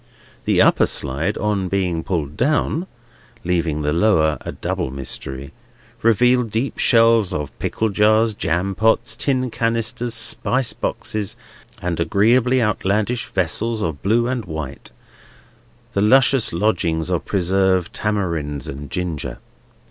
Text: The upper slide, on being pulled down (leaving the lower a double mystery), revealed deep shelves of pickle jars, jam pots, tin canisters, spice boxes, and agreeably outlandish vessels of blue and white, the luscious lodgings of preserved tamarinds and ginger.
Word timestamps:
The 0.45 0.63
upper 0.63 0.87
slide, 0.87 1.37
on 1.37 1.67
being 1.69 2.03
pulled 2.03 2.35
down 2.35 2.87
(leaving 3.43 3.83
the 3.83 3.93
lower 3.93 4.39
a 4.41 4.51
double 4.51 4.89
mystery), 4.89 5.51
revealed 6.01 6.49
deep 6.49 6.79
shelves 6.79 7.31
of 7.31 7.51
pickle 7.59 7.89
jars, 7.89 8.33
jam 8.33 8.73
pots, 8.73 9.15
tin 9.15 9.51
canisters, 9.51 10.15
spice 10.15 10.73
boxes, 10.73 11.35
and 11.83 11.99
agreeably 11.99 12.63
outlandish 12.63 13.27
vessels 13.27 13.83
of 13.83 14.01
blue 14.01 14.25
and 14.27 14.45
white, 14.45 14.89
the 15.93 16.01
luscious 16.01 16.51
lodgings 16.51 17.11
of 17.11 17.23
preserved 17.23 17.93
tamarinds 17.93 18.67
and 18.67 18.89
ginger. 18.89 19.37